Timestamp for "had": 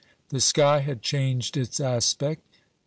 0.79-1.03